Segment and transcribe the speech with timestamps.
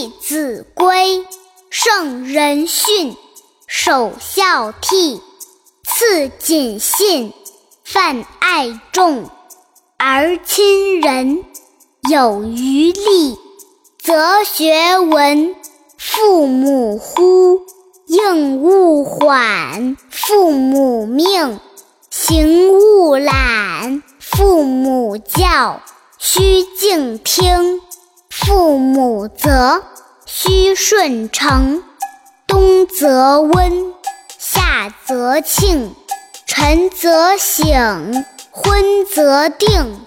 [0.00, 1.18] 弟子规》
[1.68, 3.14] 圣人训，
[3.66, 5.20] 首孝悌，
[5.84, 7.34] 次谨信，
[7.84, 9.28] 泛爱众，
[9.98, 11.44] 而亲仁。
[12.10, 13.36] 有余力，
[14.02, 15.54] 则学文。
[15.98, 17.60] 父母呼，
[18.06, 21.60] 应勿缓；父母命，
[22.08, 25.82] 行勿懒；父母教，
[26.16, 27.80] 须敬听；
[28.30, 28.59] 父
[29.28, 29.82] 则，
[30.26, 31.82] 须顺承。
[32.46, 33.94] 冬则温，
[34.38, 35.94] 夏则庆，
[36.46, 40.04] 晨则省，昏则定。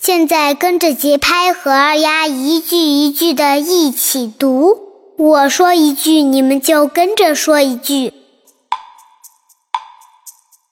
[0.00, 4.78] 现在跟着节拍和二丫一句一句的一起读，
[5.18, 8.08] 我说一句，你们就跟着说一句。《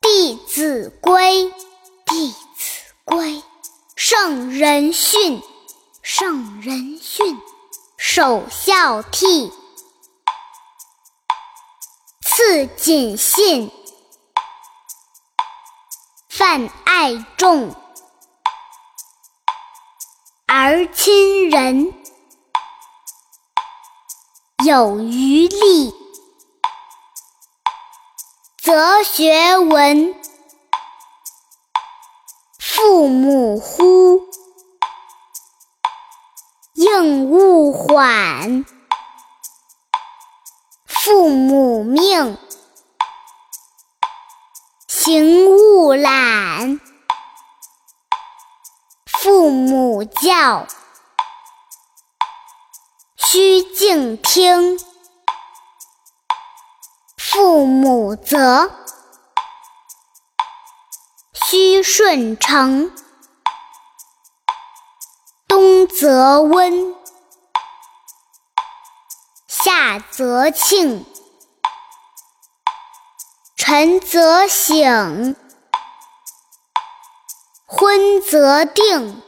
[0.00, 1.42] 弟子规》，
[2.06, 2.34] 《弟子
[3.04, 3.34] 规》，
[4.08, 5.42] 圣人训，
[6.00, 7.42] 圣人训，
[7.98, 9.52] 首孝悌，
[12.22, 13.68] 次谨信，
[16.28, 17.74] 泛爱众。
[20.46, 21.92] 而亲仁，
[24.64, 25.92] 有余力，
[28.62, 30.14] 则学文。
[32.88, 34.28] 父母呼，
[36.74, 38.64] 应勿缓；
[40.86, 42.38] 父母命，
[44.86, 46.80] 行勿懒。
[49.20, 50.68] 父母教，
[53.16, 54.78] 须敬听；
[57.18, 58.70] 父母责，
[61.48, 62.90] 居顺成。
[65.46, 66.92] 冬则温，
[69.46, 71.06] 夏则庆，
[73.56, 75.36] 晨则省。
[77.64, 79.22] 昏则定。